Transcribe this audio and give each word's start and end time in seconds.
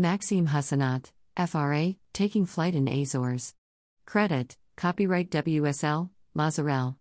Maxime 0.00 0.46
Huscenot, 0.46 1.12
FRA, 1.36 1.94
taking 2.14 2.46
flight 2.46 2.74
in 2.74 2.88
Azores. 2.88 3.54
Credit, 4.06 4.56
copyright 4.74 5.30
WSL, 5.30 6.08
Masurel. 6.34 6.96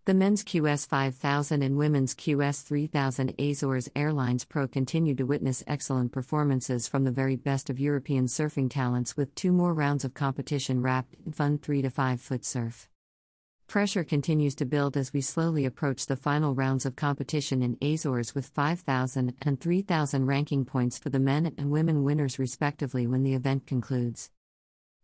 The 0.08 0.14
men's 0.14 0.42
QS 0.42 0.88
5000 0.88 1.62
and 1.62 1.76
women's 1.76 2.14
QS 2.14 2.62
3000 2.62 3.34
Azores 3.38 3.90
Airlines 3.94 4.46
Pro 4.46 4.66
continue 4.66 5.14
to 5.14 5.24
witness 5.24 5.62
excellent 5.66 6.12
performances 6.12 6.88
from 6.88 7.04
the 7.04 7.10
very 7.10 7.36
best 7.36 7.68
of 7.68 7.78
European 7.78 8.24
surfing 8.24 8.70
talents 8.70 9.18
with 9.18 9.34
two 9.34 9.52
more 9.52 9.74
rounds 9.74 10.06
of 10.06 10.14
competition 10.14 10.80
wrapped 10.80 11.14
in 11.26 11.32
fun 11.32 11.58
3 11.58 11.82
to 11.82 11.90
5 11.90 12.22
foot 12.22 12.46
surf. 12.46 12.88
Pressure 13.66 14.02
continues 14.02 14.54
to 14.54 14.64
build 14.64 14.96
as 14.96 15.12
we 15.12 15.20
slowly 15.20 15.66
approach 15.66 16.06
the 16.06 16.16
final 16.16 16.54
rounds 16.54 16.86
of 16.86 16.96
competition 16.96 17.60
in 17.62 17.76
Azores 17.82 18.34
with 18.34 18.46
5,000 18.46 19.34
and 19.42 19.60
3,000 19.60 20.24
ranking 20.24 20.64
points 20.64 20.98
for 20.98 21.10
the 21.10 21.20
men 21.20 21.52
and 21.58 21.70
women 21.70 22.02
winners 22.02 22.38
respectively 22.38 23.06
when 23.06 23.24
the 23.24 23.34
event 23.34 23.66
concludes. 23.66 24.30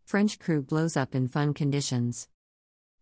French 0.03 0.39
crew 0.39 0.63
blows 0.63 0.97
up 0.97 1.13
in 1.13 1.27
fun 1.27 1.53
conditions. 1.53 2.27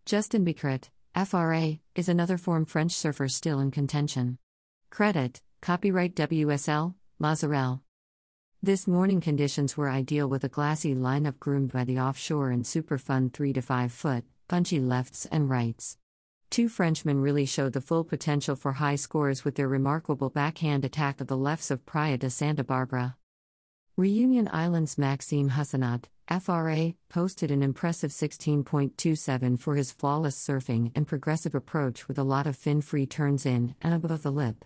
Justin 0.06 0.44
Becret, 0.44 0.90
FRA, 1.16 1.78
is 1.94 2.10
another 2.10 2.40
form 2.40 2.66
French 2.66 2.92
surfer 2.92 3.28
still 3.28 3.60
in 3.60 3.70
contention. 3.70 4.40
Credit, 4.90 5.40
copyright 5.62 6.16
WSL, 6.16 6.96
Masurel. 7.22 7.82
This 8.64 8.88
morning 8.88 9.22
conditions 9.22 9.78
were 9.78 9.92
ideal 9.92 10.28
with 10.28 10.44
a 10.44 10.50
glassy 10.50 10.96
lineup 10.96 11.38
groomed 11.40 11.72
by 11.72 11.84
the 11.84 12.00
offshore 12.00 12.50
and 12.50 12.66
super 12.66 12.98
fun 12.98 13.30
3 13.30 13.54
to 13.54 13.62
5 13.62 13.92
foot, 13.92 14.24
punchy 14.48 14.80
lefts 14.80 15.28
and 15.28 15.52
rights. 15.52 15.98
Two 16.50 16.68
Frenchmen 16.68 17.22
really 17.22 17.46
showed 17.46 17.74
the 17.74 17.82
full 17.82 18.04
potential 18.04 18.56
for 18.56 18.74
high 18.74 18.96
scores 18.96 19.46
with 19.46 19.54
their 19.54 19.68
remarkable 19.68 20.32
backhand 20.32 20.84
attack 20.84 21.22
of 21.22 21.28
the 21.28 21.38
lefts 21.38 21.70
of 21.70 21.86
Praia 21.86 22.18
de 22.18 22.32
Santa 22.32 22.64
Barbara. 22.64 23.18
Reunion 23.98 24.50
Islands 24.52 24.98
Maxime 24.98 25.52
Huscenot, 25.52 26.06
FRA, 26.30 26.94
posted 27.10 27.52
an 27.52 27.62
impressive 27.62 28.12
16.27 28.12 29.60
for 29.60 29.76
his 29.76 29.92
flawless 29.92 30.36
surfing 30.36 30.92
and 30.96 31.08
progressive 31.08 31.54
approach 31.54 32.08
with 32.08 32.18
a 32.18 32.24
lot 32.24 32.48
of 32.48 32.56
fin 32.56 32.82
free 32.82 33.06
turns 33.06 33.46
in 33.46 33.76
and 33.82 33.94
above 33.94 34.24
the 34.24 34.32
lip. 34.32 34.66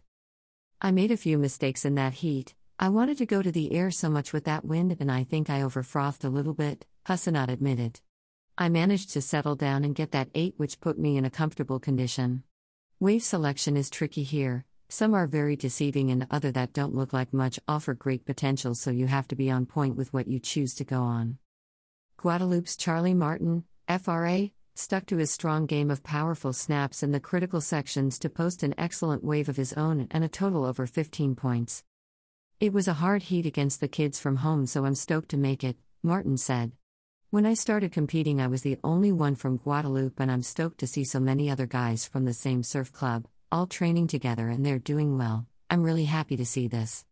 I 0.82 0.92
made 0.92 1.12
a 1.12 1.18
few 1.18 1.38
mistakes 1.38 1.84
in 1.84 1.96
that 1.96 2.14
heat. 2.14 2.54
I 2.80 2.90
wanted 2.90 3.18
to 3.18 3.26
go 3.26 3.42
to 3.42 3.52
the 3.52 3.74
air 3.74 3.90
so 3.90 4.10
much 4.10 4.34
with 4.34 4.46
that 4.46 4.66
wind 4.66 4.96
and 5.00 5.12
I 5.12 5.24
think 5.24 5.50
I 5.50 5.62
overfrothed 5.62 6.24
a 6.24 6.30
little 6.30 6.54
bit, 6.54 6.86
Huscenot 7.08 7.50
admitted. 7.50 8.02
I 8.58 8.70
managed 8.70 9.12
to 9.12 9.22
settle 9.22 9.56
down 9.56 9.84
and 9.84 9.96
get 9.96 10.12
that 10.12 10.30
8, 10.36 10.54
which 10.58 10.80
put 10.80 11.00
me 11.00 11.18
in 11.18 11.26
a 11.26 11.30
comfortable 11.30 11.80
condition. 11.80 12.44
Wave 13.00 13.24
selection 13.24 13.76
is 13.76 13.90
tricky 13.90 14.24
here, 14.24 14.66
some 14.90 15.14
are 15.14 15.28
very 15.28 15.58
deceiving, 15.58 16.12
and 16.12 16.26
other 16.32 16.50
that 16.52 16.72
don't 16.72 16.96
look 16.96 17.12
like 17.12 17.34
much 17.34 17.60
offer 17.68 17.94
great 17.94 18.26
potential, 18.26 18.74
so 18.74 18.90
you 18.90 19.08
have 19.08 19.28
to 19.28 19.36
be 19.36 19.52
on 19.52 19.66
point 19.66 19.98
with 19.98 20.14
what 20.14 20.28
you 20.28 20.40
choose 20.40 20.74
to 20.76 20.86
go 20.86 21.02
on. 21.02 21.40
Guadeloupe's 22.18 22.76
Charlie 22.76 23.14
Martin, 23.14 23.64
FRA, 23.88 24.50
stuck 24.74 25.06
to 25.06 25.18
his 25.18 25.30
strong 25.30 25.68
game 25.68 25.92
of 25.92 26.02
powerful 26.02 26.52
snaps 26.52 27.04
in 27.04 27.12
the 27.12 27.20
critical 27.20 27.62
sections 27.62 28.18
to 28.18 28.28
post 28.28 28.64
an 28.64 28.74
excellent 28.76 29.24
wave 29.24 29.48
of 29.48 29.56
his 29.56 29.74
own 29.74 30.08
and 30.10 30.24
a 30.24 30.28
total 30.28 30.66
over 30.66 30.88
15 30.88 31.36
points. 31.36 31.84
It 32.60 32.74
was 32.74 32.88
a 32.88 32.94
hard 32.94 33.22
heat 33.22 33.46
against 33.46 33.82
the 33.82 33.88
kids 33.88 34.20
from 34.20 34.38
home, 34.38 34.66
so 34.66 34.84
I'm 34.84 34.96
stoked 34.96 35.30
to 35.30 35.38
make 35.38 35.64
it, 35.64 35.78
Martin 36.02 36.38
said. 36.38 36.72
When 37.30 37.46
I 37.46 37.54
started 37.54 37.92
competing, 37.92 38.42
I 38.42 38.48
was 38.48 38.64
the 38.64 38.80
only 38.84 39.12
one 39.12 39.36
from 39.36 39.58
Guadeloupe, 39.58 40.20
and 40.20 40.32
I'm 40.32 40.42
stoked 40.42 40.80
to 40.80 40.88
see 40.88 41.04
so 41.04 41.20
many 41.20 41.52
other 41.52 41.68
guys 41.68 42.08
from 42.08 42.26
the 42.26 42.34
same 42.34 42.64
surf 42.64 42.92
club, 42.92 43.28
all 43.52 43.68
training 43.68 44.08
together, 44.08 44.50
and 44.50 44.66
they're 44.66 44.80
doing 44.80 45.20
well. 45.20 45.46
I'm 45.70 45.84
really 45.84 46.06
happy 46.06 46.36
to 46.38 46.48
see 46.48 46.68
this. 46.68 47.06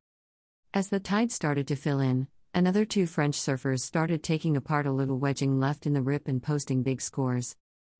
As 0.74 0.90
the 0.90 1.00
tide 1.00 1.32
started 1.32 1.68
to 1.68 1.76
fill 1.76 2.00
in, 2.00 2.28
another 2.56 2.86
two 2.86 3.06
French 3.06 3.38
surfers 3.38 3.82
started 3.82 4.24
taking 4.24 4.56
apart 4.56 4.88
a 4.88 4.92
little 4.92 5.20
wedging 5.20 5.60
left 5.60 5.86
in 5.86 5.92
the 5.92 6.02
rip 6.02 6.26
and 6.30 6.42
posting 6.42 6.82
big 6.82 7.02
scores. 7.02 7.58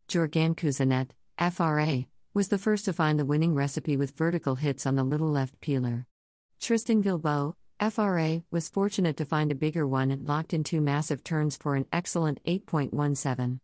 Jorgann 0.08 0.56
Couzinet, 0.56 1.10
FRA, 1.52 2.06
was 2.34 2.48
the 2.48 2.58
first 2.58 2.86
to 2.86 2.94
find 2.94 3.20
the 3.20 3.26
winning 3.26 3.54
recipe 3.54 3.98
with 3.98 4.18
vertical 4.18 4.56
hits 4.56 4.86
on 4.86 4.96
the 4.96 5.04
little 5.04 5.30
left 5.30 5.60
peeler. 5.60 6.08
Tristan 6.62 7.04
Guilbaud, 7.04 7.56
FRA 7.92 8.44
was 8.50 8.70
fortunate 8.70 9.18
to 9.18 9.26
find 9.26 9.52
a 9.52 9.56
bigger 9.56 9.86
one 9.86 10.10
and 10.10 10.26
locked 10.26 10.54
in 10.54 10.64
two 10.64 10.80
massive 10.80 11.22
turns 11.22 11.58
for 11.58 11.76
an 11.76 11.86
excellent 11.92 12.42
8.17. 12.46 13.60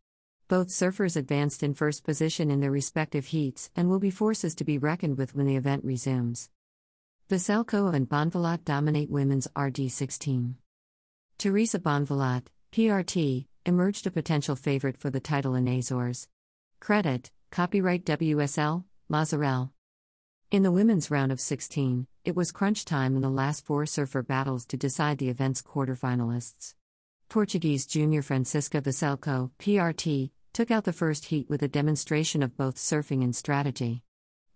Both 0.50 0.68
surfers 0.68 1.16
advanced 1.16 1.64
in 1.64 1.74
first 1.74 2.04
position 2.04 2.52
in 2.52 2.60
their 2.60 2.70
respective 2.70 3.28
heats 3.28 3.72
and 3.78 3.90
will 3.90 4.00
be 4.00 4.12
forces 4.12 4.54
to 4.56 4.66
be 4.66 4.78
reckoned 4.78 5.18
with 5.18 5.36
when 5.36 5.48
the 5.48 5.56
event 5.56 5.86
resumes. 5.86 6.50
Veselko 7.30 7.94
and 7.96 8.10
Bonvalot 8.10 8.66
dominate 8.66 9.10
women's 9.10 9.48
RD16. 9.56 10.56
Teresa 11.42 11.80
Bonvalot, 11.80 12.44
PRT, 12.72 13.48
emerged 13.66 14.06
a 14.06 14.12
potential 14.12 14.56
favorite 14.56 14.96
for 14.96 15.10
the 15.10 15.20
title 15.20 15.56
in 15.56 15.68
Azores. 15.68 16.28
Credit, 16.80 17.32
copyright 17.50 18.06
WSL, 18.06 18.84
Masurel. 19.12 19.72
In 20.52 20.62
the 20.62 20.72
women's 20.72 21.10
round 21.10 21.32
of 21.32 21.42
16, 21.42 22.06
it 22.24 22.36
was 22.36 22.52
crunch 22.52 22.86
time 22.86 23.16
in 23.16 23.24
the 23.24 23.30
last 23.32 23.66
four 23.66 23.88
surfer 23.88 24.22
battles 24.22 24.68
to 24.68 24.78
decide 24.78 25.18
the 25.18 25.30
event's 25.30 25.64
quarterfinalists. 25.64 26.76
Portuguese 27.28 27.88
junior 27.88 28.22
Francisca 28.22 28.80
Veselko, 28.80 29.50
PRT, 29.58 30.30
took 30.54 30.70
out 30.70 30.84
the 30.84 30.94
first 30.94 31.26
heat 31.26 31.50
with 31.50 31.64
a 31.64 31.68
demonstration 31.68 32.44
of 32.44 32.56
both 32.56 32.76
surfing 32.76 33.24
and 33.24 33.36
strategy. 33.36 34.04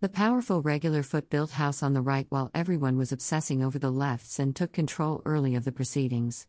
The 0.02 0.10
powerful 0.10 0.62
regular 0.62 1.02
foot 1.02 1.32
built 1.32 1.50
house 1.50 1.82
on 1.82 1.94
the 1.94 2.04
right 2.04 2.28
while 2.30 2.52
everyone 2.54 2.96
was 2.96 3.12
obsessing 3.12 3.64
over 3.64 3.80
the 3.80 3.90
lefts 3.90 4.38
and 4.38 4.56
took 4.56 4.72
control 4.72 5.24
early 5.26 5.56
of 5.56 5.66
the 5.66 5.72
proceedings. 5.72 6.46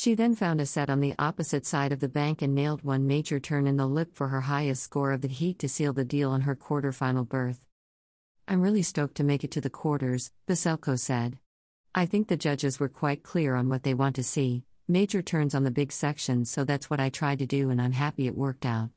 She 0.00 0.14
then 0.14 0.34
found 0.34 0.62
a 0.62 0.64
set 0.64 0.88
on 0.88 1.00
the 1.00 1.14
opposite 1.18 1.66
side 1.66 1.92
of 1.92 2.00
the 2.00 2.08
bank 2.08 2.40
and 2.40 2.54
nailed 2.54 2.82
one 2.82 3.06
major 3.06 3.38
turn 3.38 3.66
in 3.66 3.76
the 3.76 3.86
lip 3.86 4.14
for 4.14 4.28
her 4.28 4.40
highest 4.40 4.82
score 4.82 5.12
of 5.12 5.20
the 5.20 5.28
heat 5.28 5.58
to 5.58 5.68
seal 5.68 5.92
the 5.92 6.06
deal 6.06 6.30
on 6.30 6.40
her 6.40 6.56
quarterfinal 6.56 7.28
berth. 7.28 7.66
I'm 8.48 8.62
really 8.62 8.80
stoked 8.80 9.16
to 9.16 9.24
make 9.24 9.44
it 9.44 9.50
to 9.50 9.60
the 9.60 9.68
quarters, 9.68 10.32
Veselko 10.48 10.98
said. 10.98 11.38
I 11.94 12.06
think 12.06 12.28
the 12.28 12.38
judges 12.38 12.80
were 12.80 12.88
quite 12.88 13.22
clear 13.22 13.54
on 13.54 13.68
what 13.68 13.82
they 13.82 13.92
want 13.92 14.16
to 14.16 14.22
see 14.22 14.64
major 14.88 15.20
turns 15.20 15.54
on 15.54 15.64
the 15.64 15.70
big 15.70 15.92
sections, 15.92 16.50
so 16.50 16.64
that's 16.64 16.88
what 16.88 16.98
I 16.98 17.10
tried 17.10 17.40
to 17.40 17.46
do, 17.46 17.68
and 17.68 17.78
I'm 17.78 17.92
happy 17.92 18.26
it 18.26 18.34
worked 18.34 18.64
out. 18.64 18.88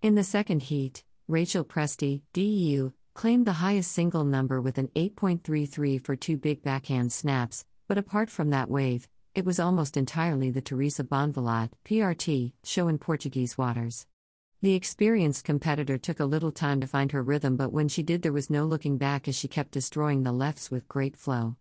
In 0.00 0.14
the 0.14 0.24
second 0.24 0.62
heat, 0.62 1.04
Rachel 1.28 1.66
Presti, 1.66 2.22
DEU, 2.32 2.94
claimed 3.12 3.46
the 3.46 3.60
highest 3.60 3.92
single 3.92 4.24
number 4.24 4.58
with 4.58 4.78
an 4.78 4.88
8.33 4.96 6.02
for 6.02 6.16
two 6.16 6.38
big 6.38 6.62
backhand 6.62 7.12
snaps, 7.12 7.66
but 7.86 7.98
apart 7.98 8.30
from 8.30 8.48
that 8.48 8.70
wave, 8.70 9.06
it 9.34 9.44
was 9.44 9.58
almost 9.58 9.96
entirely 9.96 10.50
the 10.50 10.60
Teresa 10.60 11.02
Bonvalot, 11.02 11.70
PRT, 11.84 12.52
show 12.62 12.86
in 12.86 12.98
Portuguese 12.98 13.58
waters. 13.58 14.06
The 14.62 14.74
experienced 14.74 15.44
competitor 15.44 15.98
took 15.98 16.20
a 16.20 16.24
little 16.24 16.52
time 16.52 16.80
to 16.80 16.86
find 16.86 17.10
her 17.10 17.22
rhythm, 17.22 17.56
but 17.56 17.72
when 17.72 17.88
she 17.88 18.04
did, 18.04 18.22
there 18.22 18.32
was 18.32 18.48
no 18.48 18.64
looking 18.64 18.96
back 18.96 19.26
as 19.26 19.34
she 19.36 19.48
kept 19.48 19.72
destroying 19.72 20.22
the 20.22 20.32
lefts 20.32 20.70
with 20.70 20.86
great 20.86 21.16
flow. 21.16 21.56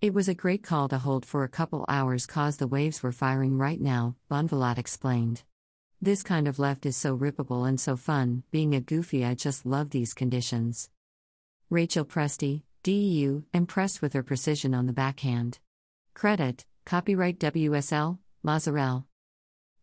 It 0.00 0.12
was 0.12 0.28
a 0.28 0.34
great 0.34 0.64
call 0.64 0.88
to 0.88 0.98
hold 0.98 1.24
for 1.24 1.44
a 1.44 1.48
couple 1.48 1.84
hours 1.88 2.26
cause 2.26 2.56
the 2.56 2.66
waves 2.66 3.02
were 3.02 3.12
firing 3.12 3.58
right 3.58 3.80
now, 3.80 4.16
Bonvalot 4.28 4.76
explained. 4.76 5.44
This 6.02 6.24
kind 6.24 6.48
of 6.48 6.58
left 6.58 6.84
is 6.84 6.96
so 6.96 7.16
rippable 7.16 7.68
and 7.68 7.80
so 7.80 7.96
fun, 7.96 8.42
being 8.50 8.74
a 8.74 8.80
goofy, 8.80 9.24
I 9.24 9.34
just 9.34 9.64
love 9.64 9.90
these 9.90 10.14
conditions. 10.14 10.90
Rachel 11.70 12.04
Presti, 12.04 12.62
DEU, 12.82 13.44
impressed 13.54 14.02
with 14.02 14.14
her 14.14 14.22
precision 14.22 14.74
on 14.74 14.86
the 14.86 14.92
backhand. 14.92 15.60
Credit, 16.14 16.64
copyright 16.88 17.38
WSL, 17.38 18.16
Masurel. 18.42 19.04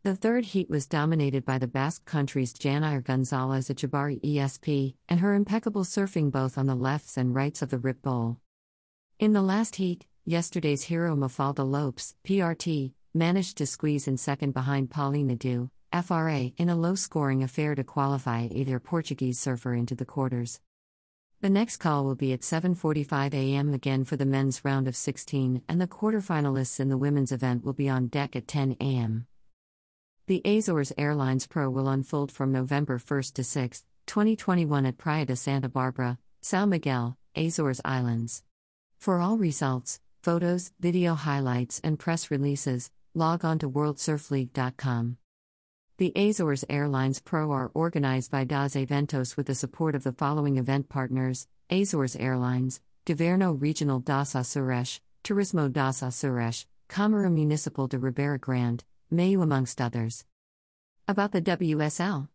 The 0.02 0.16
third 0.16 0.44
heat 0.44 0.72
was 0.72 0.88
dominated 0.88 1.46
by 1.46 1.59
the 1.59 1.68
Basque 1.68 2.03
country's 2.03 2.52
Janire 2.52 3.03
Gonzalez 3.03 3.70
Etxabarri 3.70 4.20
ESP, 4.22 4.96
and 5.08 5.20
her 5.20 5.35
impeccable 5.35 5.84
surfing 5.84 6.32
both 6.32 6.58
on 6.58 6.66
the 6.66 6.74
lefts 6.74 7.16
and 7.16 7.35
rights 7.35 7.62
of 7.62 7.70
the 7.70 7.78
rip 7.78 8.02
bowl. 8.02 8.38
In 9.20 9.34
the 9.34 9.44
last 9.44 9.76
heat, 9.76 10.08
yesterday's 10.26 10.85
hero 10.85 11.16
Mafalda 11.16 11.64
Lopes, 11.64 12.16
PRT, 12.28 12.94
managed 13.14 13.59
to 13.59 13.68
squeeze 13.68 14.08
in 14.08 14.18
second 14.18 14.56
behind 14.56 14.90
Paulina 14.90 15.35
Du, 15.35 15.70
FRA, 15.94 16.50
in 16.58 16.70
a 16.70 16.76
low 16.76 16.96
scoring 16.96 17.44
affair 17.44 17.76
to 17.76 17.84
qualify 17.84 18.47
either 18.50 18.79
Portuguese 18.79 19.38
surfer 19.38 19.76
into 19.76 19.94
the 19.94 20.06
quarters. 20.06 20.59
The 21.41 21.49
next 21.49 21.78
call 21.78 22.05
will 22.05 22.16
be 22.16 22.34
at 22.34 22.41
7:45 22.41 23.34
a.m. 23.34 23.73
again 23.73 24.03
for 24.03 24.16
the 24.16 24.26
men's 24.26 24.64
round 24.64 24.87
of 24.87 24.96
16 24.96 25.61
and 25.67 25.82
the 25.82 25.87
quarterfinalists 25.87 26.79
in 26.79 26.90
the 26.90 26.97
women's 26.97 27.32
event 27.32 27.64
will 27.64 27.73
be 27.73 27.90
on 27.90 28.08
deck 28.08 28.35
at 28.35 28.47
10 28.47 28.78
a.m. 28.79 29.28
The 30.28 30.41
Azores 30.43 30.91
Airlines 30.97 31.46
Pro 31.46 31.70
will 31.70 31.87
unfold 31.87 32.32
from 32.32 32.52
November 32.52 32.97
1 32.97 33.22
to 33.35 33.43
6, 33.43 33.84
2021 34.08 34.85
at 34.85 34.97
Praia 34.97 35.26
de 35.26 35.35
Santa 35.35 35.70
Barbara, 35.70 36.17
São 36.41 36.67
Miguel, 36.67 37.17
Azores 37.35 37.81
Islands. 37.85 38.43
For 38.97 39.20
all 39.20 39.38
results, 39.38 39.99
photos, 40.23 40.72
video 40.79 41.14
highlights, 41.14 41.79
and 41.84 41.99
press 41.99 42.31
releases, 42.31 42.90
log 43.14 43.46
on 43.46 43.59
to 43.59 43.70
worldsurfleague.com. 43.70 45.17
The 45.97 46.12
Azores 46.14 46.66
Airlines 46.70 47.22
Pro 47.22 47.53
are 47.53 47.72
organized 47.74 48.30
by 48.30 48.44
DAS 48.44 48.76
Eventos 48.76 49.38
with 49.38 49.46
the 49.46 49.56
support 49.56 49.96
of 49.96 50.03
the 50.03 50.12
following 50.12 50.58
event 50.58 50.90
partners 50.90 51.47
Azores 51.72 52.18
Airlines, 52.18 52.82
Governo 53.06 53.53
Regional 53.53 54.02
das 54.02 54.34
Açores, 54.34 55.00
Turismo 55.24 55.72
das 55.72 56.02
Açores, 56.02 56.66
Câmara 56.90 57.32
Municipal 57.32 57.88
de 57.88 57.97
Ribeira 57.97 58.38
Grande, 58.38 58.84
Maio, 59.09 59.42
amongst 59.42 59.80
others. 59.80 60.26
About 61.08 61.32
the 61.32 61.42
WSL. 61.42 62.28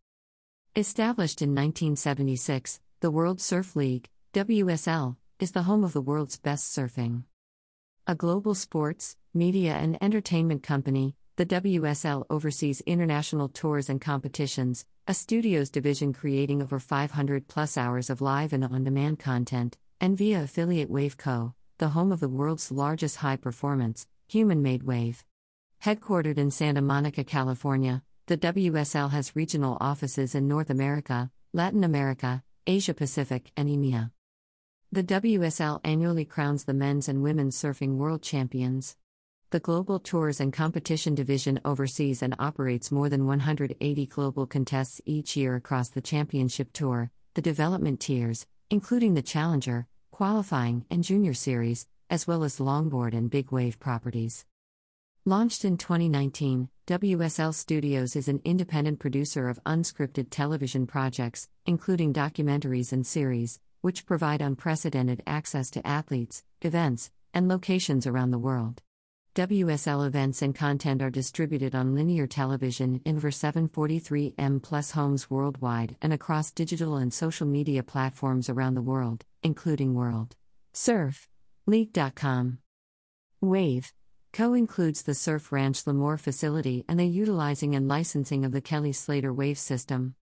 Established 0.75 1.43
in 1.43 1.51
1976, 1.51 2.81
the 3.01 3.11
World 3.11 3.43
Surf 3.43 3.77
League, 3.77 4.09
WSL, 4.33 5.17
is 5.39 5.53
the 5.53 5.65
home 5.65 5.85
of 5.85 5.93
the 5.93 6.01
world's 6.01 6.39
best 6.39 6.75
surfing. 6.75 7.25
A 8.07 8.15
global 8.15 8.55
sports, 8.55 9.19
media, 9.35 9.75
and 9.75 10.03
entertainment 10.03 10.63
company, 10.63 11.15
the 11.41 11.47
WSL 11.47 12.27
oversees 12.29 12.83
international 12.83 13.49
tours 13.49 13.89
and 13.89 13.99
competitions, 13.99 14.85
a 15.09 15.15
studios 15.15 15.71
division 15.71 16.13
creating 16.13 16.61
over 16.61 16.79
500 16.79 17.49
plus 17.49 17.79
hours 17.79 18.11
of 18.11 18.21
live 18.21 18.53
and 18.53 18.63
on 18.63 18.85
demand 18.85 19.19
content, 19.19 19.79
and 20.03 20.19
via 20.19 20.43
affiliate 20.43 20.91
Waveco, 20.91 21.55
the 21.79 21.89
home 21.89 22.13
of 22.13 22.21
the 22.21 22.29
world's 22.29 22.71
largest 22.71 23.17
high 23.17 23.37
performance, 23.37 24.07
human 24.29 24.61
made 24.61 24.83
wave. 24.83 25.25
Headquartered 25.83 26.37
in 26.37 26.51
Santa 26.51 26.83
Monica, 26.83 27.25
California, 27.25 28.03
the 28.27 28.37
WSL 28.37 29.09
has 29.09 29.35
regional 29.35 29.79
offices 29.81 30.35
in 30.35 30.47
North 30.47 30.69
America, 30.69 31.31
Latin 31.55 31.85
America, 31.85 32.45
Asia 32.67 32.93
Pacific, 32.93 33.51
and 33.57 33.71
EMEA. 33.71 34.11
The 34.93 35.05
WSL 35.05 35.81
annually 35.85 36.27
crowns 36.27 36.65
the 36.65 36.75
men's 36.75 37.09
and 37.09 37.23
women's 37.23 37.57
surfing 37.57 37.97
world 37.97 38.21
champions. 38.21 38.99
The 39.51 39.59
Global 39.59 39.99
Tours 39.99 40.39
and 40.39 40.53
Competition 40.53 41.17
Division 41.17 41.59
oversees 41.65 42.23
and 42.23 42.37
operates 42.39 42.93
more 42.93 43.09
than 43.09 43.27
180 43.27 44.07
global 44.07 44.47
contests 44.47 45.01
each 45.05 45.37
year 45.37 45.57
across 45.57 45.89
the 45.89 46.01
Championship 46.01 46.73
Tour, 46.73 47.11
the 47.35 47.43
development 47.43 47.99
tiers, 47.99 48.47
including 48.71 49.15
the 49.15 49.23
Challenger, 49.23 49.89
Qualifying, 50.13 50.85
and 50.89 51.03
Junior 51.03 51.35
Series, 51.35 51.89
as 52.09 52.29
well 52.29 52.45
as 52.45 52.61
longboard 52.61 53.13
and 53.13 53.29
big 53.29 53.51
wave 53.51 53.81
properties. 53.81 54.47
Launched 55.25 55.65
in 55.65 55.77
2019, 55.77 56.69
WSL 56.87 57.53
Studios 57.53 58.15
is 58.15 58.29
an 58.29 58.41
independent 58.45 59.01
producer 59.01 59.49
of 59.49 59.59
unscripted 59.65 60.29
television 60.31 60.87
projects, 60.87 61.49
including 61.67 62.13
documentaries 62.13 62.93
and 62.93 63.05
series, 63.05 63.59
which 63.81 64.07
provide 64.07 64.43
unprecedented 64.43 65.25
access 65.27 65.71
to 65.71 65.85
athletes, 65.85 66.45
events, 66.63 67.11
and 67.35 67.49
locations 67.49 68.07
around 68.07 68.31
the 68.31 68.39
world. 68.39 68.81
WSL 69.41 70.07
events 70.07 70.43
and 70.43 70.55
content 70.55 71.01
are 71.01 71.09
distributed 71.09 71.75
on 71.75 71.95
linear 71.95 72.27
television 72.27 73.01
in 73.07 73.17
over 73.17 73.31
743M 73.31 74.63
plus 74.63 74.91
homes 74.91 75.31
worldwide 75.31 75.97
and 76.03 76.13
across 76.13 76.51
digital 76.51 76.97
and 76.97 77.11
social 77.11 77.47
media 77.47 77.83
platforms 77.83 78.51
around 78.51 78.75
the 78.75 78.83
world, 78.83 79.25
including 79.43 79.95
World 79.95 80.37
Surf 80.75 81.27
League.com. 81.67 82.59
Wave 83.41 83.95
Co 84.35 84.53
includes 84.53 85.05
the 85.05 85.15
Surf 85.15 85.51
Ranch 85.51 85.87
Lemoore 85.87 86.21
facility 86.21 86.85
and 86.87 87.01
the 87.01 87.07
utilizing 87.07 87.75
and 87.75 87.89
licensing 87.89 88.45
of 88.45 88.53
the 88.53 88.61
Kelly 88.61 88.93
Slater 88.93 89.33
Wave 89.33 89.57
system. 89.57 90.17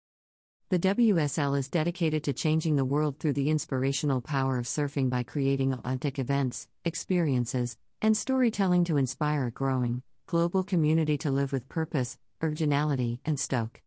The 0.68 0.78
WSL 0.78 1.58
is 1.58 1.70
dedicated 1.70 2.22
to 2.24 2.34
changing 2.34 2.76
the 2.76 2.84
world 2.84 3.18
through 3.18 3.32
the 3.32 3.48
inspirational 3.48 4.20
power 4.20 4.58
of 4.58 4.66
surfing 4.66 5.08
by 5.08 5.22
creating 5.22 5.72
authentic 5.72 6.18
events, 6.18 6.68
experiences, 6.84 7.78
and 8.00 8.16
storytelling 8.16 8.84
to 8.84 8.96
inspire 8.96 9.46
a 9.46 9.50
growing, 9.50 10.02
global 10.26 10.62
community 10.62 11.18
to 11.18 11.30
live 11.30 11.52
with 11.52 11.68
purpose, 11.68 12.18
originality, 12.42 13.20
and 13.24 13.38
stoke. 13.38 13.82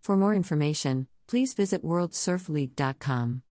For 0.00 0.16
more 0.16 0.34
information, 0.34 1.06
please 1.26 1.54
visit 1.54 1.84
worldsurfleague.com. 1.84 3.42